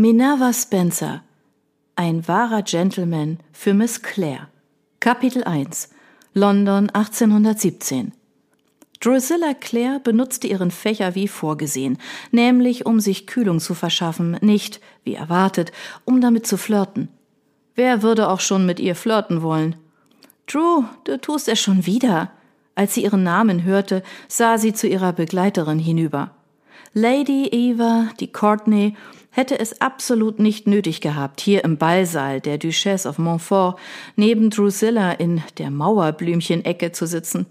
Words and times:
Minerva 0.00 0.52
Spencer 0.52 1.24
Ein 1.96 2.28
wahrer 2.28 2.62
Gentleman 2.62 3.38
für 3.50 3.74
Miss 3.74 4.00
Clare 4.00 4.46
Kapitel 5.00 5.42
1 5.42 5.88
London 6.34 6.88
1817 6.90 8.12
Drusilla 9.00 9.54
Clare 9.54 9.98
benutzte 9.98 10.46
ihren 10.46 10.70
Fächer 10.70 11.16
wie 11.16 11.26
vorgesehen, 11.26 11.98
nämlich 12.30 12.86
um 12.86 13.00
sich 13.00 13.26
Kühlung 13.26 13.58
zu 13.58 13.74
verschaffen, 13.74 14.38
nicht, 14.40 14.80
wie 15.02 15.14
erwartet, 15.14 15.72
um 16.04 16.20
damit 16.20 16.46
zu 16.46 16.58
flirten. 16.58 17.08
Wer 17.74 18.00
würde 18.00 18.28
auch 18.28 18.38
schon 18.38 18.66
mit 18.66 18.78
ihr 18.78 18.94
flirten 18.94 19.42
wollen? 19.42 19.74
Drew, 20.46 20.84
du 21.02 21.20
tust 21.20 21.48
es 21.48 21.58
schon 21.58 21.86
wieder. 21.86 22.30
Als 22.76 22.94
sie 22.94 23.02
ihren 23.02 23.24
Namen 23.24 23.64
hörte, 23.64 24.04
sah 24.28 24.58
sie 24.58 24.72
zu 24.72 24.86
ihrer 24.86 25.12
Begleiterin 25.12 25.80
hinüber. 25.80 26.37
Lady 26.92 27.48
Eva, 27.50 28.08
die 28.18 28.32
Courtney, 28.32 28.94
hätte 29.30 29.58
es 29.58 29.80
absolut 29.80 30.38
nicht 30.38 30.66
nötig 30.66 31.00
gehabt, 31.00 31.40
hier 31.40 31.64
im 31.64 31.76
Ballsaal 31.76 32.40
der 32.40 32.58
Duchesse 32.58 33.08
of 33.08 33.18
Montfort 33.18 33.78
neben 34.16 34.50
Drusilla 34.50 35.12
in 35.12 35.42
der 35.58 35.70
Mauerblümchen-Ecke 35.70 36.92
zu 36.92 37.06
sitzen. 37.06 37.46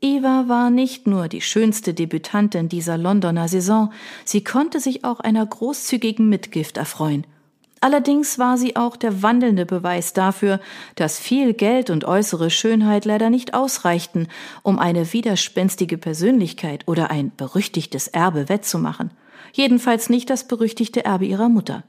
Eva 0.00 0.44
war 0.46 0.70
nicht 0.70 1.06
nur 1.06 1.28
die 1.28 1.40
schönste 1.40 1.92
Debütantin 1.92 2.68
dieser 2.68 2.96
Londoner 2.96 3.48
Saison, 3.48 3.92
sie 4.24 4.44
konnte 4.44 4.78
sich 4.78 5.04
auch 5.04 5.20
einer 5.20 5.44
großzügigen 5.44 6.28
Mitgift 6.28 6.76
erfreuen– 6.76 7.26
Allerdings 7.80 8.38
war 8.38 8.58
sie 8.58 8.76
auch 8.76 8.96
der 8.96 9.22
wandelnde 9.22 9.64
Beweis 9.64 10.12
dafür, 10.12 10.60
dass 10.96 11.18
viel 11.18 11.54
Geld 11.54 11.90
und 11.90 12.04
äußere 12.04 12.50
Schönheit 12.50 13.04
leider 13.04 13.30
nicht 13.30 13.54
ausreichten, 13.54 14.28
um 14.62 14.78
eine 14.78 15.12
widerspenstige 15.12 15.98
Persönlichkeit 15.98 16.86
oder 16.86 17.10
ein 17.10 17.32
berüchtigtes 17.36 18.08
Erbe 18.08 18.48
wettzumachen. 18.48 19.10
Jedenfalls 19.52 20.10
nicht 20.10 20.30
das 20.30 20.46
berüchtigte 20.48 21.04
Erbe 21.04 21.26
ihrer 21.26 21.48
Mutter. 21.48 21.84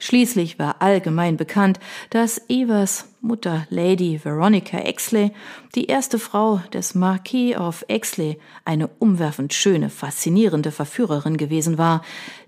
Schließlich 0.00 0.60
war 0.60 0.80
allgemein 0.80 1.36
bekannt, 1.36 1.80
dass 2.10 2.40
Evers 2.48 3.08
Mutter 3.20 3.66
Lady 3.68 4.20
Veronica 4.22 4.78
Exley, 4.78 5.32
die 5.74 5.86
erste 5.86 6.20
Frau 6.20 6.60
des 6.72 6.94
Marquis 6.94 7.56
of 7.56 7.84
Exley, 7.88 8.38
eine 8.64 8.86
umwerfend 8.86 9.52
schöne, 9.52 9.90
faszinierende 9.90 10.70
Verführerin 10.70 11.36
gewesen 11.36 11.78
war, 11.78 12.02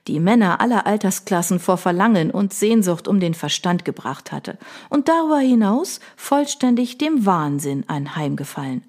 die 0.06 0.21
Männer 0.21 0.61
aller 0.61 0.87
Altersklassen 0.87 1.59
vor 1.59 1.77
Verlangen 1.77 2.31
und 2.31 2.55
Sehnsucht 2.55 3.09
um 3.09 3.19
den 3.19 3.34
Verstand 3.34 3.84
gebracht 3.84 4.31
hatte 4.31 4.56
und 4.89 5.09
darüber 5.09 5.41
hinaus 5.41 5.98
vollständig 6.17 6.98
dem 6.98 7.27
Wahnsinn 7.27 7.84
anheimgefallen. 7.89 8.84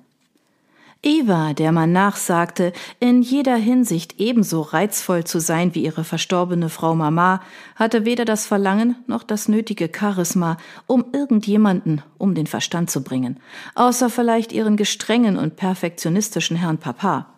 Eva, 1.04 1.54
der 1.54 1.72
man 1.72 1.92
nachsagte, 1.92 2.74
in 3.00 3.24
jeder 3.24 3.56
Hinsicht 3.56 4.20
ebenso 4.20 4.62
reizvoll 4.62 5.24
zu 5.24 5.40
sein 5.40 5.74
wie 5.74 5.84
ihre 5.84 6.04
verstorbene 6.04 6.70
Frau 6.70 6.94
Mama, 6.94 7.42
hatte 7.76 8.06
weder 8.06 8.24
das 8.24 8.46
Verlangen 8.46 8.96
noch 9.08 9.24
das 9.24 9.48
nötige 9.48 9.90
Charisma, 9.92 10.58
um 10.86 11.06
irgendjemanden 11.12 12.04
um 12.20 12.36
den 12.36 12.46
Verstand 12.46 12.92
zu 12.92 13.04
bringen, 13.04 13.40
außer 13.74 14.12
vielleicht 14.12 14.52
ihren 14.52 14.78
gestrengen 14.78 15.38
und 15.38 15.56
perfektionistischen 15.56 16.56
Herrn 16.56 16.78
Papa. 16.78 17.34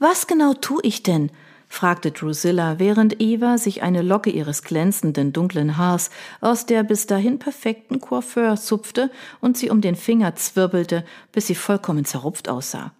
Was 0.00 0.26
genau 0.26 0.52
tu 0.52 0.80
ich 0.82 1.04
denn? 1.04 1.30
Fragte 1.72 2.10
Drusilla, 2.10 2.78
während 2.78 3.22
Eva 3.22 3.56
sich 3.56 3.82
eine 3.82 4.02
Locke 4.02 4.28
ihres 4.28 4.62
glänzenden 4.62 5.32
dunklen 5.32 5.78
Haars 5.78 6.10
aus 6.42 6.66
der 6.66 6.82
bis 6.82 7.06
dahin 7.06 7.38
perfekten 7.38 7.98
Coiffeur 7.98 8.56
zupfte 8.56 9.10
und 9.40 9.56
sie 9.56 9.70
um 9.70 9.80
den 9.80 9.96
Finger 9.96 10.36
zwirbelte, 10.36 11.02
bis 11.32 11.46
sie 11.46 11.54
vollkommen 11.54 12.04
zerrupft 12.04 12.50
aussah. 12.50 12.92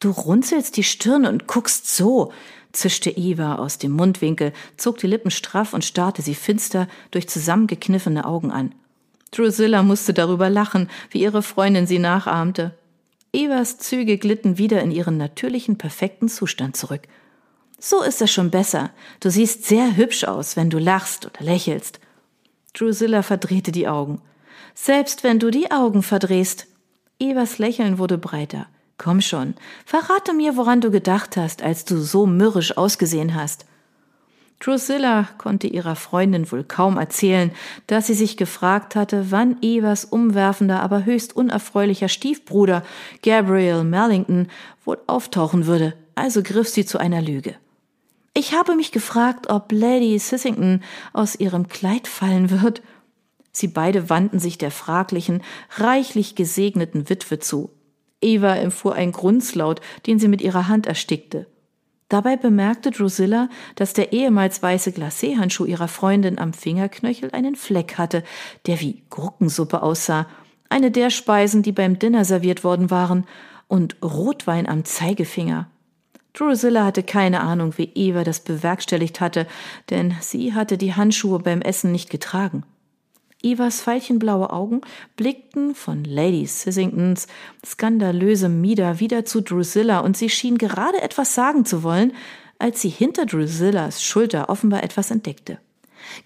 Du 0.00 0.10
runzelst 0.10 0.78
die 0.78 0.82
Stirn 0.82 1.26
und 1.26 1.46
guckst 1.46 1.94
so, 1.94 2.32
zischte 2.72 3.10
Eva 3.10 3.56
aus 3.56 3.76
dem 3.76 3.92
Mundwinkel, 3.92 4.54
zog 4.78 4.96
die 4.96 5.06
Lippen 5.06 5.30
straff 5.30 5.74
und 5.74 5.84
starrte 5.84 6.22
sie 6.22 6.34
finster 6.34 6.88
durch 7.10 7.28
zusammengekniffene 7.28 8.24
Augen 8.24 8.50
an. 8.50 8.74
Drusilla 9.30 9.82
musste 9.82 10.14
darüber 10.14 10.48
lachen, 10.48 10.88
wie 11.10 11.20
ihre 11.20 11.42
Freundin 11.42 11.86
sie 11.86 11.98
nachahmte. 11.98 12.74
Evas 13.34 13.76
Züge 13.76 14.16
glitten 14.16 14.56
wieder 14.56 14.80
in 14.80 14.90
ihren 14.90 15.18
natürlichen, 15.18 15.76
perfekten 15.76 16.30
Zustand 16.30 16.78
zurück– 16.78 17.02
so 17.80 18.02
ist 18.02 18.20
es 18.22 18.30
schon 18.30 18.50
besser. 18.50 18.90
Du 19.20 19.30
siehst 19.30 19.64
sehr 19.64 19.96
hübsch 19.96 20.24
aus, 20.24 20.56
wenn 20.56 20.70
du 20.70 20.78
lachst 20.78 21.26
oder 21.26 21.44
lächelst. 21.44 21.98
Drusilla 22.74 23.22
verdrehte 23.22 23.72
die 23.72 23.88
Augen. 23.88 24.20
Selbst 24.74 25.24
wenn 25.24 25.38
du 25.38 25.50
die 25.50 25.70
Augen 25.70 26.02
verdrehst. 26.02 26.66
Evas 27.18 27.58
Lächeln 27.58 27.98
wurde 27.98 28.18
breiter. 28.18 28.66
Komm 28.98 29.22
schon, 29.22 29.54
verrate 29.86 30.34
mir, 30.34 30.58
woran 30.58 30.82
du 30.82 30.90
gedacht 30.90 31.38
hast, 31.38 31.62
als 31.62 31.86
du 31.86 31.96
so 31.96 32.26
mürrisch 32.26 32.76
ausgesehen 32.76 33.34
hast. 33.34 33.64
Drusilla 34.58 35.26
konnte 35.38 35.66
ihrer 35.68 35.96
Freundin 35.96 36.52
wohl 36.52 36.64
kaum 36.64 36.98
erzählen, 36.98 37.50
dass 37.86 38.08
sie 38.08 38.14
sich 38.14 38.36
gefragt 38.36 38.94
hatte, 38.94 39.30
wann 39.30 39.56
Evas 39.62 40.04
umwerfender, 40.04 40.82
aber 40.82 41.06
höchst 41.06 41.34
unerfreulicher 41.34 42.08
Stiefbruder 42.08 42.84
Gabriel 43.22 43.84
Merlington 43.84 44.48
wohl 44.84 44.98
auftauchen 45.06 45.64
würde, 45.64 45.94
also 46.14 46.42
griff 46.42 46.68
sie 46.68 46.84
zu 46.84 46.98
einer 46.98 47.22
Lüge. 47.22 47.54
Ich 48.32 48.54
habe 48.54 48.76
mich 48.76 48.92
gefragt, 48.92 49.50
ob 49.50 49.72
Lady 49.72 50.18
Sissington 50.18 50.82
aus 51.12 51.34
ihrem 51.34 51.68
Kleid 51.68 52.06
fallen 52.06 52.50
wird. 52.50 52.82
Sie 53.52 53.68
beide 53.68 54.08
wandten 54.08 54.38
sich 54.38 54.56
der 54.58 54.70
fraglichen, 54.70 55.42
reichlich 55.76 56.36
gesegneten 56.36 57.08
Witwe 57.08 57.40
zu. 57.40 57.70
Eva 58.20 58.54
empfuhr 58.54 58.94
ein 58.94 59.12
Grunzlaut, 59.12 59.80
den 60.06 60.18
sie 60.18 60.28
mit 60.28 60.42
ihrer 60.42 60.68
Hand 60.68 60.86
erstickte. 60.86 61.46
Dabei 62.08 62.36
bemerkte 62.36 62.90
Drusilla, 62.90 63.48
dass 63.76 63.92
der 63.92 64.12
ehemals 64.12 64.62
weiße 64.62 64.90
Glacéhandschuh 64.90 65.64
ihrer 65.66 65.88
Freundin 65.88 66.38
am 66.38 66.52
Fingerknöchel 66.52 67.30
einen 67.32 67.56
Fleck 67.56 67.98
hatte, 67.98 68.24
der 68.66 68.80
wie 68.80 69.02
Gurkensuppe 69.10 69.82
aussah, 69.82 70.26
eine 70.68 70.90
der 70.90 71.10
Speisen, 71.10 71.62
die 71.62 71.72
beim 71.72 71.98
Dinner 71.98 72.24
serviert 72.24 72.62
worden 72.62 72.90
waren, 72.90 73.26
und 73.68 73.96
Rotwein 74.02 74.68
am 74.68 74.84
Zeigefinger. 74.84 75.70
Drusilla 76.32 76.84
hatte 76.84 77.02
keine 77.02 77.40
Ahnung, 77.40 77.74
wie 77.76 77.90
Eva 77.94 78.24
das 78.24 78.40
bewerkstelligt 78.40 79.20
hatte, 79.20 79.46
denn 79.90 80.14
sie 80.20 80.54
hatte 80.54 80.78
die 80.78 80.94
Handschuhe 80.94 81.38
beim 81.40 81.60
Essen 81.60 81.92
nicht 81.92 82.10
getragen. 82.10 82.64
Evas 83.42 83.80
veilchenblaue 83.80 84.50
Augen 84.50 84.82
blickten 85.16 85.74
von 85.74 86.04
Lady 86.04 86.44
Sissingtons 86.44 87.26
skandalösem 87.64 88.60
Mieder 88.60 89.00
wieder 89.00 89.24
zu 89.24 89.40
Drusilla 89.40 90.00
und 90.00 90.16
sie 90.16 90.28
schien 90.28 90.58
gerade 90.58 91.00
etwas 91.00 91.34
sagen 91.34 91.64
zu 91.64 91.82
wollen, 91.82 92.12
als 92.58 92.82
sie 92.82 92.90
hinter 92.90 93.24
Drusillas 93.24 94.02
Schulter 94.04 94.50
offenbar 94.50 94.82
etwas 94.82 95.10
entdeckte. 95.10 95.58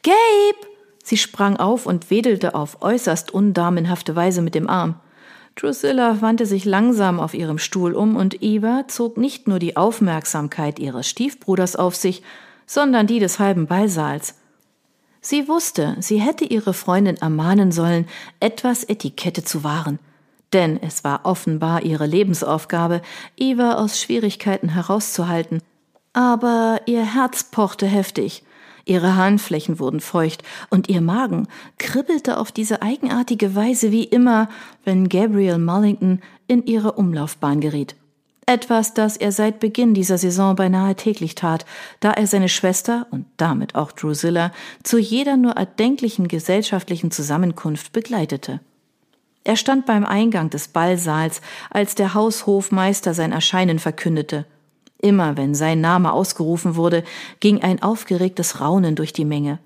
Gabe! 0.02 0.68
Sie 1.04 1.16
sprang 1.16 1.56
auf 1.56 1.86
und 1.86 2.10
wedelte 2.10 2.54
auf 2.54 2.82
äußerst 2.82 3.30
undamenhafte 3.32 4.16
Weise 4.16 4.42
mit 4.42 4.54
dem 4.54 4.68
Arm. 4.68 4.98
Drusilla 5.56 6.20
wandte 6.20 6.46
sich 6.46 6.64
langsam 6.64 7.20
auf 7.20 7.32
ihrem 7.34 7.58
Stuhl 7.58 7.94
um 7.94 8.16
und 8.16 8.42
Eva 8.42 8.84
zog 8.88 9.16
nicht 9.16 9.46
nur 9.46 9.58
die 9.58 9.76
Aufmerksamkeit 9.76 10.78
ihres 10.78 11.08
Stiefbruders 11.08 11.76
auf 11.76 11.94
sich, 11.94 12.22
sondern 12.66 13.06
die 13.06 13.20
des 13.20 13.38
halben 13.38 13.66
Ballsaals. 13.66 14.34
Sie 15.20 15.48
wusste, 15.48 15.96
sie 16.00 16.20
hätte 16.20 16.44
ihre 16.44 16.74
Freundin 16.74 17.16
ermahnen 17.16 17.72
sollen, 17.72 18.06
etwas 18.40 18.84
Etikette 18.84 19.44
zu 19.44 19.64
wahren. 19.64 19.98
Denn 20.52 20.80
es 20.82 21.02
war 21.02 21.20
offenbar 21.24 21.82
ihre 21.82 22.06
Lebensaufgabe, 22.06 23.00
Eva 23.36 23.74
aus 23.74 24.00
Schwierigkeiten 24.00 24.68
herauszuhalten. 24.68 25.62
Aber 26.12 26.80
ihr 26.86 27.14
Herz 27.14 27.44
pochte 27.44 27.86
heftig. 27.86 28.42
Ihre 28.86 29.16
Handflächen 29.16 29.78
wurden 29.78 30.00
feucht 30.00 30.42
und 30.68 30.88
ihr 30.88 31.00
Magen 31.00 31.48
kribbelte 31.78 32.38
auf 32.38 32.52
diese 32.52 32.82
eigenartige 32.82 33.54
Weise 33.54 33.90
wie 33.92 34.04
immer, 34.04 34.48
wenn 34.84 35.08
Gabriel 35.08 35.58
Mullington 35.58 36.20
in 36.46 36.66
ihre 36.66 36.92
Umlaufbahn 36.92 37.60
geriet. 37.60 37.96
Etwas, 38.46 38.92
das 38.92 39.16
er 39.16 39.32
seit 39.32 39.58
Beginn 39.58 39.94
dieser 39.94 40.18
Saison 40.18 40.54
beinahe 40.54 40.96
täglich 40.96 41.34
tat, 41.34 41.64
da 42.00 42.10
er 42.10 42.26
seine 42.26 42.50
Schwester 42.50 43.06
und 43.10 43.24
damit 43.38 43.74
auch 43.74 43.90
Drusilla 43.92 44.52
zu 44.82 44.98
jeder 44.98 45.38
nur 45.38 45.52
erdenklichen 45.52 46.28
gesellschaftlichen 46.28 47.10
Zusammenkunft 47.10 47.92
begleitete. 47.92 48.60
Er 49.44 49.56
stand 49.56 49.86
beim 49.86 50.04
Eingang 50.04 50.50
des 50.50 50.68
Ballsaals, 50.68 51.40
als 51.70 51.94
der 51.94 52.12
Haushofmeister 52.12 53.14
sein 53.14 53.32
Erscheinen 53.32 53.78
verkündete. 53.78 54.44
Immer 55.04 55.36
wenn 55.36 55.54
sein 55.54 55.82
Name 55.82 56.14
ausgerufen 56.14 56.76
wurde, 56.76 57.04
ging 57.38 57.62
ein 57.62 57.82
aufgeregtes 57.82 58.62
Raunen 58.62 58.94
durch 58.94 59.12
die 59.12 59.26
Menge. 59.26 59.58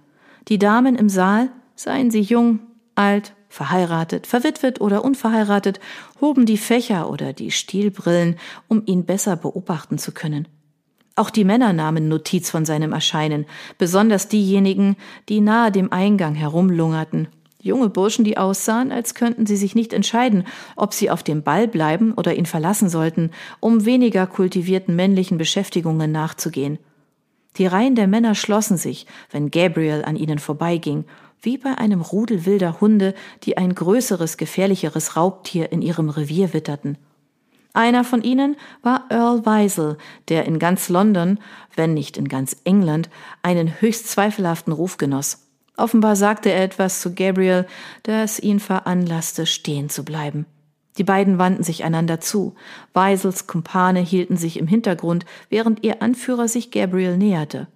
Die 0.48 0.58
Damen 0.58 0.96
im 0.96 1.08
Saal, 1.08 1.48
seien 1.76 2.10
sie 2.10 2.22
jung, 2.22 2.58
alt, 2.96 3.34
verheiratet, 3.48 4.26
verwitwet 4.26 4.80
oder 4.80 5.04
unverheiratet, 5.04 5.78
hoben 6.20 6.44
die 6.44 6.58
Fächer 6.58 7.08
oder 7.08 7.32
die 7.32 7.52
Stielbrillen, 7.52 8.34
um 8.66 8.82
ihn 8.84 9.04
besser 9.04 9.36
beobachten 9.36 9.96
zu 9.96 10.10
können. 10.10 10.48
Auch 11.14 11.30
die 11.30 11.44
Männer 11.44 11.72
nahmen 11.72 12.08
Notiz 12.08 12.50
von 12.50 12.64
seinem 12.64 12.92
Erscheinen, 12.92 13.46
besonders 13.78 14.26
diejenigen, 14.26 14.96
die 15.28 15.40
nahe 15.40 15.70
dem 15.70 15.92
Eingang 15.92 16.34
herumlungerten 16.34 17.28
Junge 17.68 17.88
Burschen, 17.88 18.24
die 18.24 18.36
aussahen, 18.36 18.90
als 18.90 19.14
könnten 19.14 19.46
sie 19.46 19.56
sich 19.56 19.74
nicht 19.74 19.92
entscheiden, 19.92 20.44
ob 20.76 20.92
sie 20.92 21.10
auf 21.10 21.22
dem 21.22 21.42
Ball 21.42 21.68
bleiben 21.68 22.12
oder 22.14 22.34
ihn 22.34 22.46
verlassen 22.46 22.88
sollten, 22.88 23.30
um 23.60 23.84
weniger 23.84 24.26
kultivierten 24.26 24.96
männlichen 24.96 25.38
Beschäftigungen 25.38 26.10
nachzugehen. 26.10 26.78
Die 27.56 27.66
Reihen 27.66 27.94
der 27.94 28.06
Männer 28.06 28.34
schlossen 28.34 28.76
sich, 28.76 29.06
wenn 29.30 29.50
Gabriel 29.50 30.04
an 30.04 30.16
ihnen 30.16 30.38
vorbeiging, 30.38 31.04
wie 31.40 31.58
bei 31.58 31.76
einem 31.76 32.00
Rudel 32.00 32.46
wilder 32.46 32.80
Hunde, 32.80 33.14
die 33.44 33.56
ein 33.56 33.74
größeres, 33.74 34.36
gefährlicheres 34.36 35.16
Raubtier 35.16 35.72
in 35.72 35.82
ihrem 35.82 36.08
Revier 36.08 36.52
witterten. 36.52 36.98
Einer 37.74 38.02
von 38.02 38.22
ihnen 38.22 38.56
war 38.82 39.04
Earl 39.10 39.44
Weisel, 39.46 39.98
der 40.28 40.46
in 40.46 40.58
ganz 40.58 40.88
London, 40.88 41.38
wenn 41.76 41.94
nicht 41.94 42.16
in 42.16 42.28
ganz 42.28 42.56
England, 42.64 43.08
einen 43.42 43.80
höchst 43.80 44.08
zweifelhaften 44.08 44.72
Ruf 44.72 44.96
genoss. 44.96 45.47
Offenbar 45.78 46.16
sagte 46.16 46.50
er 46.50 46.64
etwas 46.64 47.00
zu 47.00 47.14
Gabriel, 47.14 47.66
das 48.02 48.40
ihn 48.40 48.58
veranlasste, 48.58 49.46
stehen 49.46 49.88
zu 49.88 50.04
bleiben. 50.04 50.44
Die 50.98 51.04
beiden 51.04 51.38
wandten 51.38 51.62
sich 51.62 51.84
einander 51.84 52.20
zu. 52.20 52.56
Weisels 52.92 53.46
Kumpane 53.46 54.00
hielten 54.00 54.36
sich 54.36 54.58
im 54.58 54.66
Hintergrund, 54.66 55.24
während 55.48 55.84
ihr 55.84 56.02
Anführer 56.02 56.48
sich 56.48 56.72
Gabriel 56.72 57.16
näherte. 57.16 57.68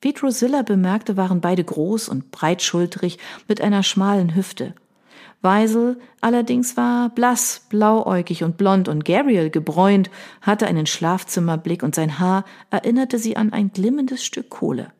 Wie 0.00 0.12
Drusilla 0.12 0.62
bemerkte, 0.62 1.16
waren 1.16 1.40
beide 1.40 1.62
groß 1.62 2.08
und 2.08 2.32
breitschultrig 2.32 3.18
mit 3.46 3.60
einer 3.60 3.84
schmalen 3.84 4.34
Hüfte. 4.34 4.74
Weisel 5.40 6.00
allerdings 6.20 6.76
war 6.76 7.10
blass, 7.10 7.66
blauäugig 7.68 8.42
und 8.42 8.56
blond 8.56 8.88
und 8.88 9.04
Gabriel 9.04 9.50
gebräunt, 9.50 10.10
hatte 10.40 10.66
einen 10.66 10.86
Schlafzimmerblick 10.86 11.84
und 11.84 11.94
sein 11.94 12.18
Haar 12.18 12.44
erinnerte 12.70 13.20
sie 13.20 13.36
an 13.36 13.52
ein 13.52 13.70
glimmendes 13.72 14.24
Stück 14.24 14.50
Kohle. 14.50 14.90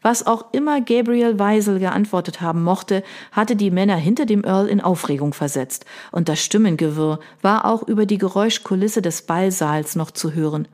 Was 0.00 0.26
auch 0.26 0.52
immer 0.52 0.80
Gabriel 0.80 1.38
Weisel 1.38 1.80
geantwortet 1.80 2.40
haben 2.40 2.62
mochte, 2.62 3.02
hatte 3.32 3.56
die 3.56 3.70
Männer 3.70 3.96
hinter 3.96 4.26
dem 4.26 4.44
Earl 4.44 4.68
in 4.68 4.80
Aufregung 4.80 5.32
versetzt, 5.32 5.84
und 6.12 6.28
das 6.28 6.40
Stimmengewirr 6.42 7.18
war 7.42 7.64
auch 7.64 7.86
über 7.86 8.06
die 8.06 8.18
Geräuschkulisse 8.18 9.02
des 9.02 9.22
Ballsaals 9.22 9.96
noch 9.96 10.12
zu 10.12 10.34
hören. 10.34 10.68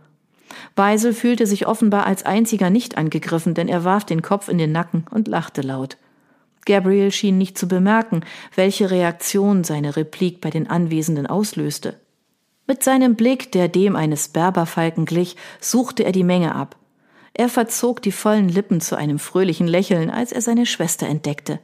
Weisel 0.76 1.14
fühlte 1.14 1.46
sich 1.46 1.66
offenbar 1.66 2.06
als 2.06 2.24
einziger 2.24 2.70
nicht 2.70 2.98
angegriffen, 2.98 3.54
denn 3.54 3.68
er 3.68 3.84
warf 3.84 4.04
den 4.04 4.22
Kopf 4.22 4.48
in 4.48 4.58
den 4.58 4.72
Nacken 4.72 5.06
und 5.10 5.26
lachte 5.26 5.62
laut. 5.62 5.96
Gabriel 6.66 7.10
schien 7.10 7.38
nicht 7.38 7.58
zu 7.58 7.68
bemerken, 7.68 8.24
welche 8.54 8.90
Reaktion 8.90 9.64
seine 9.64 9.96
Replik 9.96 10.40
bei 10.40 10.50
den 10.50 10.68
Anwesenden 10.68 11.26
auslöste. 11.26 12.00
Mit 12.66 12.82
seinem 12.82 13.14
Blick, 13.14 13.52
der 13.52 13.68
dem 13.68 13.94
eines 13.96 14.28
Berberfalken 14.28 15.04
glich, 15.04 15.36
suchte 15.60 16.04
er 16.04 16.12
die 16.12 16.24
Menge 16.24 16.54
ab. 16.54 16.76
Er 17.34 17.48
verzog 17.48 18.00
die 18.00 18.12
vollen 18.12 18.48
Lippen 18.48 18.80
zu 18.80 18.96
einem 18.96 19.18
fröhlichen 19.18 19.66
Lächeln, 19.66 20.08
als 20.08 20.30
er 20.30 20.40
seine 20.40 20.66
Schwester 20.66 21.06
entdeckte. 21.06 21.58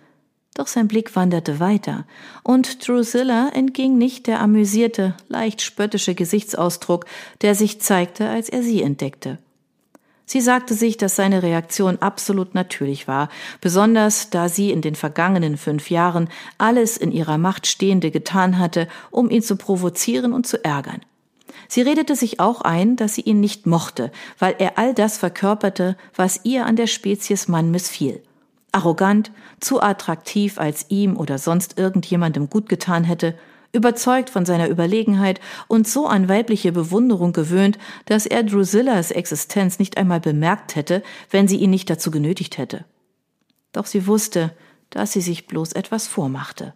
Doch 0.55 0.67
sein 0.67 0.89
Blick 0.89 1.15
wanderte 1.15 1.61
weiter, 1.61 2.07
und 2.43 2.87
Drusilla 2.87 3.51
entging 3.55 3.97
nicht 3.97 4.27
der 4.27 4.41
amüsierte, 4.41 5.15
leicht 5.29 5.63
spöttische 5.63 6.17
Gesichtsausdruck, 6.17 7.07
der 7.41 7.55
sich 7.55 7.81
zeigte, 7.81 8.29
als 8.29 8.49
er 8.49 8.65
sie 8.65 8.83
entdeckte. 8.83 9.39
Sie 10.27 10.41
sagte 10.41 10.75
sich, 10.75 10.97
dass 10.97 11.17
seine 11.17 11.43
Reaktion 11.43 11.99
absolut 11.99 12.55
natürlich 12.55 13.09
war, 13.09 13.31
besonders 13.61 14.31
da 14.31 14.49
sie 14.49 14.71
in 14.71 14.81
den 14.81 14.97
vergangenen 14.97 15.57
fünf 15.57 15.91
Jahren 15.91 16.29
alles 16.59 16.97
in 16.97 17.11
ihrer 17.13 17.39
Macht 17.39 17.67
Stehende 17.67 18.11
getan 18.11 18.59
hatte, 18.59 18.89
um 19.11 19.31
ihn 19.31 19.43
zu 19.43 19.57
provozieren 19.57 20.33
und 20.33 20.47
zu 20.47 20.65
ärgern. 20.65 21.01
Sie 21.69 21.83
redete 21.83 22.17
sich 22.17 22.41
auch 22.41 22.61
ein, 22.61 22.97
dass 22.97 23.15
sie 23.15 23.23
ihn 23.23 23.41
nicht 23.41 23.67
mochte, 23.67 24.11
weil 24.39 24.55
er 24.59 24.79
all 24.79 24.95
das 24.95 25.19
verkörperte, 25.19 25.97
was 26.15 26.41
ihr 26.45 26.67
an 26.67 26.77
der 26.77 26.87
Spezies 26.87 27.49
Mann 27.49 27.71
missfiel. 27.71 28.23
Arrogant, 28.73 29.33
zu 29.59 29.83
attraktiv, 29.83 30.59
als 30.59 30.87
ihm 30.89 31.17
oder 31.17 31.39
sonst 31.39 31.79
irgendjemandem 31.79 32.49
gut 32.49 32.69
getan 32.69 33.05
hätte, 33.05 33.35
überzeugt 33.73 34.31
von 34.31 34.45
seiner 34.45 34.69
Überlegenheit 34.69 35.41
und 35.69 35.87
so 35.87 36.07
an 36.07 36.29
weibliche 36.29 36.73
Bewunderung 36.73 37.33
gewöhnt, 37.33 37.79
dass 38.07 38.27
er 38.27 38.43
Drusillas 38.43 39.11
Existenz 39.11 39.79
nicht 39.79 39.97
einmal 39.97 40.21
bemerkt 40.21 40.77
hätte, 40.77 41.03
wenn 41.31 41.49
sie 41.49 41.57
ihn 41.57 41.71
nicht 41.71 41.89
dazu 41.89 42.11
genötigt 42.11 42.59
hätte. 42.59 42.85
Doch 43.73 43.87
sie 43.87 44.07
wusste, 44.07 44.53
dass 44.91 45.13
sie 45.13 45.21
sich 45.21 45.47
bloß 45.47 45.73
etwas 45.73 46.09
vormachte. 46.09 46.75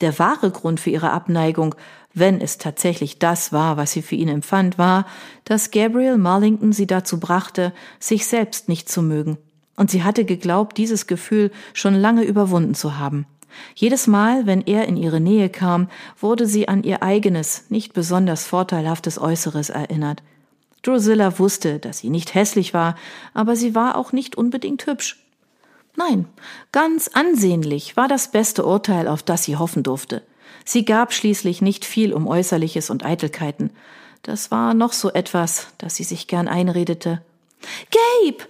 Der 0.00 0.18
wahre 0.18 0.50
Grund 0.50 0.80
für 0.80 0.90
ihre 0.90 1.10
Abneigung, 1.10 1.74
wenn 2.18 2.40
es 2.40 2.58
tatsächlich 2.58 3.18
das 3.18 3.52
war, 3.52 3.76
was 3.76 3.92
sie 3.92 4.02
für 4.02 4.14
ihn 4.14 4.28
empfand, 4.28 4.78
war, 4.78 5.06
dass 5.44 5.70
Gabriel 5.70 6.18
Marlington 6.18 6.72
sie 6.72 6.86
dazu 6.86 7.20
brachte, 7.20 7.72
sich 7.98 8.26
selbst 8.26 8.68
nicht 8.68 8.88
zu 8.88 9.02
mögen. 9.02 9.38
Und 9.76 9.90
sie 9.90 10.02
hatte 10.02 10.24
geglaubt, 10.24 10.76
dieses 10.76 11.06
Gefühl 11.06 11.50
schon 11.72 11.94
lange 11.94 12.24
überwunden 12.24 12.74
zu 12.74 12.98
haben. 12.98 13.26
Jedes 13.74 14.06
Mal, 14.06 14.46
wenn 14.46 14.62
er 14.62 14.86
in 14.86 14.96
ihre 14.96 15.20
Nähe 15.20 15.48
kam, 15.48 15.88
wurde 16.20 16.46
sie 16.46 16.68
an 16.68 16.82
ihr 16.82 17.02
eigenes, 17.02 17.64
nicht 17.70 17.92
besonders 17.92 18.44
vorteilhaftes 18.44 19.20
Äußeres 19.20 19.70
erinnert. 19.70 20.22
Drusilla 20.82 21.38
wusste, 21.38 21.78
dass 21.78 21.98
sie 21.98 22.10
nicht 22.10 22.34
hässlich 22.34 22.74
war, 22.74 22.96
aber 23.34 23.56
sie 23.56 23.74
war 23.74 23.96
auch 23.96 24.12
nicht 24.12 24.36
unbedingt 24.36 24.86
hübsch. 24.86 25.24
Nein, 25.96 26.26
ganz 26.70 27.08
ansehnlich 27.08 27.96
war 27.96 28.06
das 28.06 28.30
beste 28.30 28.64
Urteil, 28.64 29.08
auf 29.08 29.22
das 29.22 29.44
sie 29.44 29.56
hoffen 29.56 29.82
durfte. 29.82 30.22
Sie 30.70 30.84
gab 30.84 31.14
schließlich 31.14 31.62
nicht 31.62 31.86
viel 31.86 32.12
um 32.12 32.26
Äußerliches 32.26 32.90
und 32.90 33.02
Eitelkeiten. 33.02 33.70
Das 34.20 34.50
war 34.50 34.74
noch 34.74 34.92
so 34.92 35.10
etwas, 35.10 35.68
das 35.78 35.96
sie 35.96 36.04
sich 36.04 36.26
gern 36.26 36.46
einredete. 36.46 37.22
Gabe! 37.90 38.44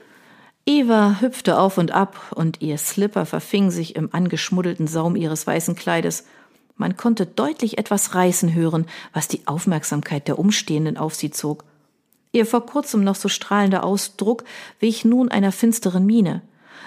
Eva 0.66 1.18
hüpfte 1.20 1.60
auf 1.60 1.78
und 1.78 1.92
ab, 1.92 2.32
und 2.34 2.60
ihr 2.60 2.76
Slipper 2.76 3.24
verfing 3.24 3.70
sich 3.70 3.94
im 3.94 4.12
angeschmuddelten 4.12 4.88
Saum 4.88 5.14
ihres 5.14 5.46
weißen 5.46 5.76
Kleides. 5.76 6.24
Man 6.74 6.96
konnte 6.96 7.24
deutlich 7.24 7.78
etwas 7.78 8.16
reißen 8.16 8.52
hören, 8.52 8.86
was 9.12 9.28
die 9.28 9.46
Aufmerksamkeit 9.46 10.26
der 10.26 10.40
Umstehenden 10.40 10.96
auf 10.96 11.14
sie 11.14 11.30
zog. 11.30 11.62
Ihr 12.32 12.46
vor 12.46 12.66
kurzem 12.66 13.04
noch 13.04 13.14
so 13.14 13.28
strahlender 13.28 13.84
Ausdruck 13.84 14.42
wich 14.80 15.04
nun 15.04 15.28
einer 15.28 15.52
finsteren 15.52 16.04
Miene. 16.04 16.42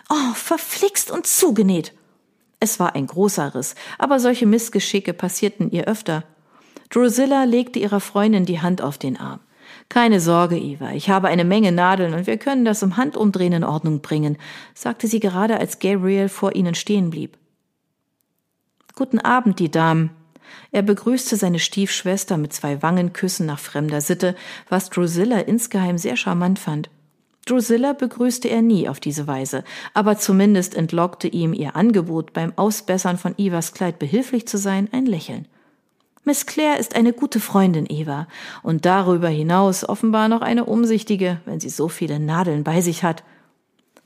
Oh, 0.09 0.33
verflixt 0.33 1.09
und 1.09 1.25
zugenäht. 1.25 1.93
Es 2.63 2.79
war 2.79 2.93
ein 2.95 3.07
großer 3.07 3.55
Riss, 3.55 3.73
aber 3.97 4.19
solche 4.19 4.45
Missgeschicke 4.45 5.13
passierten 5.13 5.71
ihr 5.71 5.87
öfter. 5.87 6.23
Drusilla 6.91 7.43
legte 7.43 7.79
ihrer 7.79 7.99
Freundin 7.99 8.45
die 8.45 8.61
Hand 8.61 8.83
auf 8.83 8.99
den 8.99 9.17
Arm. 9.17 9.39
Keine 9.89 10.19
Sorge, 10.19 10.57
Eva, 10.57 10.91
ich 10.91 11.09
habe 11.09 11.27
eine 11.27 11.43
Menge 11.43 11.71
Nadeln 11.71 12.13
und 12.13 12.27
wir 12.27 12.37
können 12.37 12.63
das 12.63 12.83
im 12.83 12.97
Handumdrehen 12.97 13.53
in 13.53 13.63
Ordnung 13.63 14.01
bringen, 14.01 14.37
sagte 14.75 15.07
sie 15.07 15.19
gerade, 15.19 15.57
als 15.57 15.79
Gabriel 15.79 16.29
vor 16.29 16.55
ihnen 16.55 16.75
stehen 16.75 17.09
blieb. 17.09 17.35
Guten 18.95 19.19
Abend, 19.19 19.57
die 19.57 19.71
Damen. 19.71 20.11
Er 20.71 20.83
begrüßte 20.83 21.37
seine 21.37 21.59
Stiefschwester 21.59 22.37
mit 22.37 22.53
zwei 22.53 22.83
Wangenküssen 22.83 23.47
nach 23.47 23.59
fremder 23.59 24.01
Sitte, 24.01 24.35
was 24.69 24.91
Drusilla 24.91 25.39
insgeheim 25.39 25.97
sehr 25.97 26.15
charmant 26.15 26.59
fand. 26.59 26.91
Drusilla 27.45 27.93
begrüßte 27.93 28.49
er 28.49 28.61
nie 28.61 28.87
auf 28.87 28.99
diese 28.99 29.25
Weise, 29.25 29.63
aber 29.93 30.17
zumindest 30.17 30.75
entlockte 30.75 31.27
ihm 31.27 31.53
ihr 31.53 31.75
Angebot, 31.75 32.33
beim 32.33 32.53
Ausbessern 32.55 33.17
von 33.17 33.33
Evas 33.37 33.73
Kleid 33.73 33.97
behilflich 33.97 34.47
zu 34.47 34.57
sein, 34.57 34.89
ein 34.91 35.05
Lächeln. 35.05 35.47
Miss 36.23 36.45
Claire 36.45 36.79
ist 36.79 36.95
eine 36.95 37.13
gute 37.13 37.39
Freundin, 37.39 37.87
Eva, 37.89 38.27
und 38.61 38.85
darüber 38.85 39.27
hinaus 39.27 39.87
offenbar 39.87 40.27
noch 40.27 40.41
eine 40.41 40.65
umsichtige, 40.65 41.41
wenn 41.45 41.59
sie 41.59 41.69
so 41.69 41.89
viele 41.89 42.19
Nadeln 42.19 42.63
bei 42.63 42.81
sich 42.81 43.03
hat. 43.03 43.23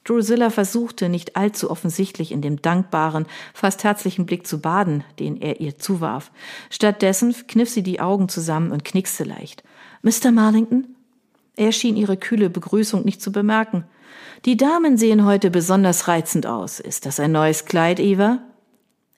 Drusilla 0.05 0.49
versuchte 0.49 1.09
nicht 1.09 1.35
allzu 1.35 1.69
offensichtlich 1.69 2.31
in 2.31 2.41
dem 2.41 2.61
dankbaren, 2.61 3.25
fast 3.53 3.83
herzlichen 3.83 4.25
Blick 4.25 4.47
zu 4.47 4.61
baden, 4.61 5.03
den 5.19 5.41
er 5.41 5.59
ihr 5.59 5.77
zuwarf. 5.77 6.31
Stattdessen 6.69 7.35
kniff 7.47 7.69
sie 7.69 7.83
die 7.83 7.99
Augen 7.99 8.29
zusammen 8.29 8.71
und 8.71 8.85
knickste 8.85 9.25
leicht. 9.25 9.63
Mr. 10.03 10.31
Marlington? 10.31 10.94
Er 11.55 11.71
schien 11.71 11.95
ihre 11.95 12.17
kühle 12.17 12.49
Begrüßung 12.49 13.05
nicht 13.05 13.21
zu 13.21 13.31
bemerken. 13.31 13.85
Die 14.45 14.57
Damen 14.57 14.97
sehen 14.97 15.25
heute 15.25 15.49
besonders 15.49 16.07
reizend 16.07 16.45
aus. 16.45 16.79
Ist 16.79 17.05
das 17.05 17.19
ein 17.19 17.31
neues 17.31 17.65
Kleid, 17.65 17.99
Eva? 17.99 18.39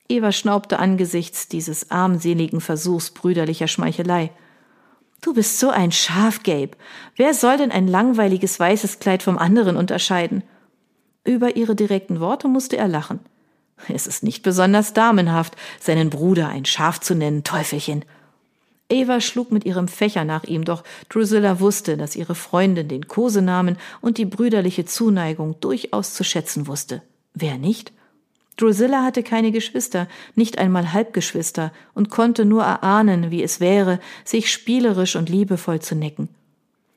Eva 0.10 0.32
schnaubte 0.32 0.80
angesichts 0.80 1.48
dieses 1.48 1.92
armseligen 1.92 2.62
Versuchs 2.62 3.12
brüderlicher 3.12 3.68
Schmeichelei. 3.68 4.32
Du 5.22 5.34
bist 5.34 5.60
so 5.60 5.70
ein 5.70 5.92
Schaf, 5.92 6.44
Gabe. 6.44 6.72
Wer 7.16 7.34
soll 7.34 7.58
denn 7.58 7.72
ein 7.72 7.88
langweiliges 7.88 8.60
weißes 8.60 9.00
Kleid 9.00 9.24
vom 9.24 9.38
anderen 9.38 9.76
unterscheiden? 9.76 10.44
Über 11.24 11.56
ihre 11.56 11.76
direkten 11.76 12.20
Worte 12.20 12.48
musste 12.48 12.78
er 12.78 12.88
lachen. 12.88 13.20
Es 13.90 14.08
ist 14.08 14.24
nicht 14.24 14.44
besonders 14.44 14.94
damenhaft, 14.94 15.56
seinen 15.80 16.10
Bruder 16.10 16.48
ein 16.48 16.66
Schaf 16.66 17.00
zu 17.00 17.16
nennen, 17.16 17.44
Teufelchen. 17.44 18.06
Eva 18.90 19.20
schlug 19.20 19.52
mit 19.52 19.66
ihrem 19.66 19.88
Fächer 19.88 20.24
nach 20.24 20.46
ihm, 20.46 20.64
doch 20.64 20.84
Drusilla 21.10 21.60
wusste, 21.60 21.98
dass 21.98 22.16
ihre 22.16 22.36
Freundin 22.36 22.88
den 22.88 23.08
Kosenamen 23.08 23.78
und 24.00 24.18
die 24.18 24.26
brüderliche 24.26 24.86
Zuneigung 24.86 25.60
durchaus 25.60 26.14
zu 26.14 26.24
schätzen 26.24 26.68
wusste. 26.68 27.02
Wer 27.34 27.58
nicht? 27.58 27.92
Drusilla 28.56 29.04
hatte 29.04 29.24
keine 29.24 29.52
Geschwister, 29.52 30.08
nicht 30.36 30.58
einmal 30.58 30.94
Halbgeschwister, 30.94 31.72
und 31.94 32.10
konnte 32.10 32.46
nur 32.46 32.64
erahnen, 32.64 33.30
wie 33.30 33.44
es 33.44 33.60
wäre, 33.60 34.00
sich 34.24 34.52
spielerisch 34.52 35.16
und 35.16 35.30
liebevoll 35.30 35.80
zu 35.80 35.94
necken. 35.94 36.30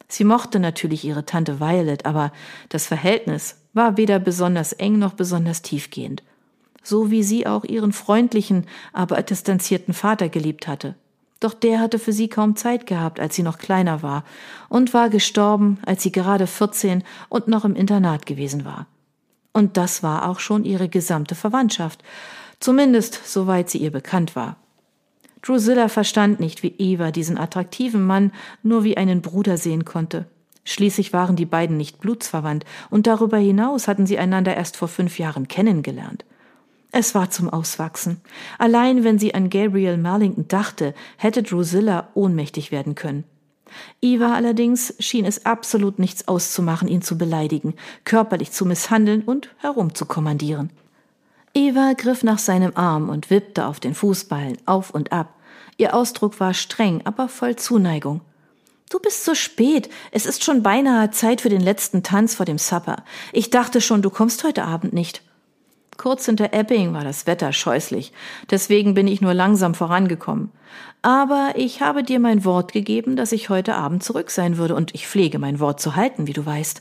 Sie 0.08 0.24
mochte 0.24 0.58
natürlich 0.58 1.04
ihre 1.04 1.26
Tante 1.26 1.60
Violet, 1.60 2.06
aber 2.06 2.32
das 2.68 2.86
Verhältnis 2.86 3.56
war 3.74 3.96
weder 3.96 4.18
besonders 4.18 4.72
eng 4.72 4.98
noch 4.98 5.12
besonders 5.14 5.62
tiefgehend. 5.62 6.22
So 6.82 7.10
wie 7.10 7.22
sie 7.22 7.46
auch 7.46 7.64
ihren 7.64 7.92
freundlichen, 7.92 8.66
aber 8.92 9.22
distanzierten 9.22 9.92
Vater 9.92 10.28
geliebt 10.28 10.66
hatte. 10.66 10.94
Doch 11.40 11.54
der 11.54 11.80
hatte 11.80 11.98
für 11.98 12.12
sie 12.12 12.28
kaum 12.28 12.54
Zeit 12.54 12.86
gehabt, 12.86 13.18
als 13.18 13.34
sie 13.34 13.42
noch 13.42 13.58
kleiner 13.58 14.02
war, 14.02 14.24
und 14.68 14.92
war 14.92 15.08
gestorben, 15.08 15.78
als 15.84 16.02
sie 16.02 16.12
gerade 16.12 16.46
14 16.46 17.02
und 17.30 17.48
noch 17.48 17.64
im 17.64 17.74
Internat 17.74 18.26
gewesen 18.26 18.66
war. 18.66 18.86
Und 19.52 19.76
das 19.76 20.02
war 20.02 20.28
auch 20.28 20.38
schon 20.38 20.64
ihre 20.64 20.88
gesamte 20.88 21.34
Verwandtschaft, 21.34 22.04
zumindest 22.60 23.20
soweit 23.24 23.70
sie 23.70 23.78
ihr 23.78 23.90
bekannt 23.90 24.36
war. 24.36 24.56
Drusilla 25.42 25.88
verstand 25.88 26.38
nicht, 26.38 26.62
wie 26.62 26.74
Eva 26.78 27.10
diesen 27.10 27.38
attraktiven 27.38 28.04
Mann 28.06 28.32
nur 28.62 28.84
wie 28.84 28.98
einen 28.98 29.22
Bruder 29.22 29.56
sehen 29.56 29.86
konnte. 29.86 30.26
Schließlich 30.64 31.14
waren 31.14 31.36
die 31.36 31.46
beiden 31.46 31.78
nicht 31.78 32.00
blutsverwandt, 32.00 32.66
und 32.90 33.06
darüber 33.06 33.38
hinaus 33.38 33.88
hatten 33.88 34.06
sie 34.06 34.18
einander 34.18 34.54
erst 34.54 34.76
vor 34.76 34.88
fünf 34.88 35.18
Jahren 35.18 35.48
kennengelernt. 35.48 36.26
Es 36.92 37.14
war 37.14 37.30
zum 37.30 37.48
Auswachsen. 37.48 38.20
Allein 38.58 39.04
wenn 39.04 39.18
sie 39.18 39.34
an 39.34 39.48
Gabriel 39.48 39.96
Marlington 39.96 40.48
dachte, 40.48 40.94
hätte 41.16 41.42
Drusilla 41.42 42.08
ohnmächtig 42.14 42.72
werden 42.72 42.94
können. 42.94 43.24
Eva 44.02 44.34
allerdings 44.34 44.94
schien 44.98 45.24
es 45.24 45.46
absolut 45.46 46.00
nichts 46.00 46.26
auszumachen, 46.26 46.88
ihn 46.88 47.02
zu 47.02 47.16
beleidigen, 47.16 47.74
körperlich 48.04 48.50
zu 48.50 48.66
misshandeln 48.66 49.22
und 49.22 49.50
herumzukommandieren. 49.58 50.70
Eva 51.54 51.92
griff 51.96 52.22
nach 52.24 52.38
seinem 52.38 52.72
Arm 52.74 53.08
und 53.08 53.30
wippte 53.30 53.66
auf 53.66 53.80
den 53.80 53.94
Fußballen 53.94 54.58
auf 54.66 54.90
und 54.90 55.12
ab. 55.12 55.34
Ihr 55.76 55.94
Ausdruck 55.94 56.40
war 56.40 56.54
streng, 56.54 57.02
aber 57.04 57.28
voll 57.28 57.56
Zuneigung. 57.56 58.20
Du 58.88 58.98
bist 58.98 59.24
so 59.24 59.36
spät. 59.36 59.88
Es 60.10 60.26
ist 60.26 60.42
schon 60.42 60.64
beinahe 60.64 61.12
Zeit 61.12 61.40
für 61.40 61.48
den 61.48 61.60
letzten 61.60 62.02
Tanz 62.02 62.34
vor 62.34 62.46
dem 62.46 62.58
Supper. 62.58 63.04
Ich 63.32 63.50
dachte 63.50 63.80
schon, 63.80 64.02
du 64.02 64.10
kommst 64.10 64.42
heute 64.42 64.64
Abend 64.64 64.92
nicht. 64.92 65.22
Kurz 66.00 66.24
hinter 66.24 66.54
Epping 66.54 66.94
war 66.94 67.04
das 67.04 67.26
Wetter 67.26 67.52
scheußlich, 67.52 68.14
deswegen 68.50 68.94
bin 68.94 69.06
ich 69.06 69.20
nur 69.20 69.34
langsam 69.34 69.74
vorangekommen. 69.74 70.50
Aber 71.02 71.52
ich 71.56 71.82
habe 71.82 72.02
dir 72.02 72.18
mein 72.20 72.46
Wort 72.46 72.72
gegeben, 72.72 73.16
dass 73.16 73.32
ich 73.32 73.50
heute 73.50 73.74
Abend 73.74 74.02
zurück 74.02 74.30
sein 74.30 74.56
würde, 74.56 74.76
und 74.76 74.94
ich 74.94 75.06
pflege 75.06 75.38
mein 75.38 75.60
Wort 75.60 75.78
zu 75.78 75.96
halten, 75.96 76.26
wie 76.26 76.32
du 76.32 76.46
weißt. 76.46 76.80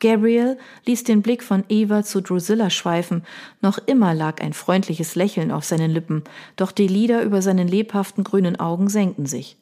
Gabriel 0.00 0.58
ließ 0.84 1.04
den 1.04 1.22
Blick 1.22 1.44
von 1.44 1.62
Eva 1.68 2.02
zu 2.02 2.22
Drusilla 2.22 2.70
schweifen, 2.70 3.22
noch 3.62 3.78
immer 3.78 4.14
lag 4.14 4.42
ein 4.42 4.52
freundliches 4.52 5.14
Lächeln 5.14 5.52
auf 5.52 5.62
seinen 5.62 5.92
Lippen, 5.92 6.24
doch 6.56 6.72
die 6.72 6.88
Lider 6.88 7.22
über 7.22 7.40
seinen 7.40 7.68
lebhaften 7.68 8.24
grünen 8.24 8.58
Augen 8.58 8.88
senkten 8.88 9.26
sich. 9.26 9.56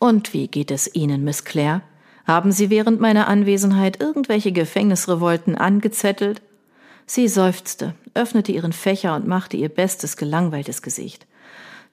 Und 0.00 0.32
wie 0.32 0.48
geht 0.48 0.72
es 0.72 0.92
Ihnen, 0.96 1.22
Miss 1.22 1.44
Claire? 1.44 1.82
Haben 2.26 2.50
Sie 2.50 2.70
während 2.70 3.00
meiner 3.00 3.28
Anwesenheit 3.28 4.00
irgendwelche 4.00 4.50
Gefängnisrevolten 4.50 5.54
angezettelt? 5.54 6.42
Sie 7.10 7.26
seufzte, 7.26 7.94
öffnete 8.12 8.52
ihren 8.52 8.74
Fächer 8.74 9.16
und 9.16 9.26
machte 9.26 9.56
ihr 9.56 9.70
bestes 9.70 10.18
gelangweiltes 10.18 10.82
Gesicht. 10.82 11.26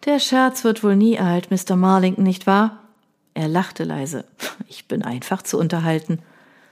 Der 0.03 0.19
Scherz 0.19 0.65
wird 0.65 0.83
wohl 0.83 0.97
nie 0.97 1.17
alt, 1.17 1.49
Mr. 1.51 1.77
Marlington, 1.77 2.25
nicht 2.25 2.45
wahr? 2.47 2.83
Er 3.33 3.47
lachte 3.47 3.83
leise. 3.85 4.25
Ich 4.67 4.87
bin 4.87 5.03
einfach 5.03 5.41
zu 5.41 5.57
unterhalten. 5.57 6.19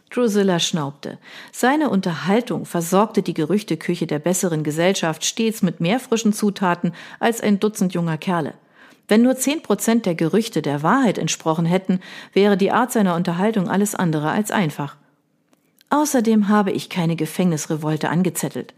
Drusilla 0.09 0.59
schnaubte. 0.59 1.19
Seine 1.51 1.89
Unterhaltung 1.89 2.65
versorgte 2.65 3.21
die 3.21 3.33
Gerüchteküche 3.33 4.07
der 4.07 4.19
besseren 4.19 4.63
Gesellschaft 4.63 5.23
stets 5.23 5.62
mit 5.62 5.79
mehr 5.79 6.00
frischen 6.00 6.33
Zutaten 6.33 6.93
als 7.19 7.39
ein 7.39 7.59
Dutzend 7.59 7.93
junger 7.93 8.17
Kerle. 8.17 8.55
Wenn 9.07 9.21
nur 9.21 9.38
zehn 9.38 9.62
Prozent 9.62 10.05
der 10.05 10.15
Gerüchte 10.15 10.62
der 10.62 10.83
Wahrheit 10.83 11.17
entsprochen 11.17 11.65
hätten, 11.65 12.01
wäre 12.33 12.57
die 12.57 12.71
Art 12.71 12.91
seiner 12.91 13.15
Unterhaltung 13.15 13.69
alles 13.69 13.95
andere 13.95 14.31
als 14.31 14.51
einfach. 14.51 14.97
Außerdem 15.93 16.50
habe 16.50 16.71
ich 16.71 16.89
keine 16.89 17.15
Gefängnisrevolte 17.15 18.09
angezettelt. 18.09 18.73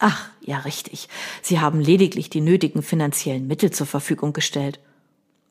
Ach, 0.00 0.28
ja 0.40 0.58
richtig. 0.58 1.08
Sie 1.40 1.60
haben 1.60 1.80
lediglich 1.80 2.30
die 2.30 2.40
nötigen 2.40 2.82
finanziellen 2.82 3.46
Mittel 3.46 3.70
zur 3.70 3.86
Verfügung 3.86 4.32
gestellt. 4.32 4.80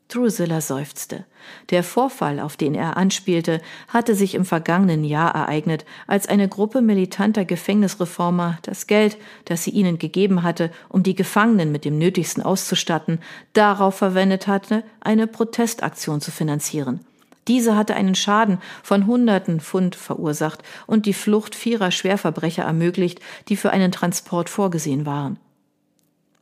Drusilla 0.10 0.60
seufzte. 0.60 1.24
Der 1.70 1.86
Vorfall, 1.86 2.42
auf 2.42 2.58
den 2.58 2.76
er 2.76 2.98
anspielte, 2.98 3.62
hatte 3.88 4.16
sich 4.16 4.36
im 4.36 4.44
vergangenen 4.44 5.06
Jahr 5.06 5.34
ereignet, 5.34 5.86
als 6.08 6.28
eine 6.28 6.50
Gruppe 6.50 6.82
militanter 6.82 7.46
Gefängnisreformer 7.46 8.60
das 8.64 8.86
Geld, 8.86 9.18
das 9.46 9.64
sie 9.64 9.72
ihnen 9.72 10.00
gegeben 10.00 10.44
hatte, 10.44 10.72
um 10.90 11.04
die 11.04 11.16
Gefangenen 11.16 11.72
mit 11.72 11.86
dem 11.86 11.98
Nötigsten 11.98 12.44
auszustatten, 12.44 13.20
darauf 13.54 13.96
verwendet 13.96 14.48
hatte, 14.48 14.84
eine 15.00 15.26
Protestaktion 15.26 16.20
zu 16.20 16.32
finanzieren. 16.32 17.00
Diese 17.48 17.76
hatte 17.76 17.96
einen 17.96 18.16
Schaden 18.16 18.60
von 18.84 19.08
hunderten 19.08 19.60
Pfund 19.60 19.96
verursacht 19.96 20.64
und 20.86 21.06
die 21.06 21.14
Flucht 21.14 21.56
vierer 21.56 21.92
Schwerverbrecher 21.92 22.64
ermöglicht, 22.64 23.20
die 23.48 23.56
für 23.56 23.72
einen 23.72 23.92
Transport 23.92 24.50
vorgesehen 24.50 25.06
waren. 25.06 25.38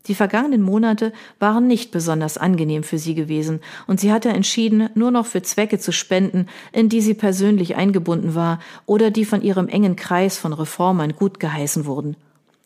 Die 0.08 0.16
vergangenen 0.16 0.62
Monate 0.62 1.14
waren 1.40 1.68
nicht 1.68 1.92
besonders 1.92 2.38
angenehm 2.38 2.84
für 2.84 3.00
sie 3.00 3.16
gewesen, 3.16 3.62
und 3.88 4.00
sie 4.00 4.12
hatte 4.12 4.30
entschieden, 4.30 4.90
nur 4.94 5.10
noch 5.10 5.26
für 5.26 5.42
Zwecke 5.42 5.80
zu 5.80 5.92
spenden, 5.92 6.48
in 6.72 6.90
die 6.90 7.02
sie 7.02 7.16
persönlich 7.16 7.76
eingebunden 7.76 8.36
war 8.36 8.60
oder 8.86 9.10
die 9.10 9.26
von 9.26 9.42
ihrem 9.42 9.68
engen 9.68 9.96
Kreis 9.96 10.38
von 10.38 10.54
Reformern 10.54 11.16
gut 11.16 11.40
geheißen 11.40 11.86
wurden. 11.86 12.16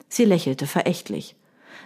Sie 0.09 0.25
lächelte 0.25 0.67
verächtlich. 0.67 1.35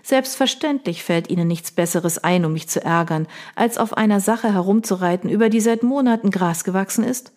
Selbstverständlich 0.03 1.03
fällt 1.03 1.29
Ihnen 1.29 1.47
nichts 1.47 1.71
Besseres 1.71 2.17
ein, 2.17 2.43
um 2.43 2.51
mich 2.53 2.67
zu 2.67 2.83
ärgern, 2.83 3.25
als 3.55 3.77
auf 3.77 3.95
einer 3.95 4.19
Sache 4.19 4.53
herumzureiten, 4.53 5.29
über 5.29 5.49
die 5.49 5.61
seit 5.61 5.81
Monaten 5.81 6.29
Gras 6.29 6.65
gewachsen 6.65 7.05
ist? 7.05 7.31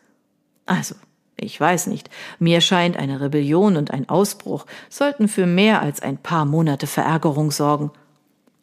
Also, 0.66 0.96
ich 1.37 1.58
weiß 1.61 1.87
nicht. 1.87 2.11
Mir 2.40 2.61
scheint, 2.61 2.96
eine 2.96 3.20
Rebellion 3.20 3.76
und 3.76 3.92
ein 3.92 4.08
Ausbruch 4.08 4.66
sollten 4.88 5.28
für 5.28 5.46
mehr 5.46 5.80
als 5.80 6.02
ein 6.02 6.18
paar 6.18 6.44
Monate 6.44 6.88
Verärgerung 6.88 7.52
sorgen. 7.52 7.92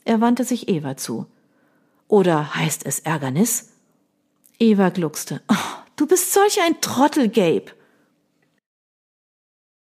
Er 0.04 0.20
wandte 0.20 0.44
sich 0.44 0.68
Eva 0.68 0.98
zu. 0.98 1.26
Oder 2.10 2.56
heißt 2.56 2.86
es 2.86 3.00
Ärgernis? 3.00 3.70
Eva 4.60 4.90
gluckste. 4.90 5.42
Oh, 5.48 5.56
du 5.96 6.08
bist 6.08 6.34
solch 6.34 6.60
ein 6.62 6.82
Trottel, 6.82 7.30
Gabe. 7.30 7.72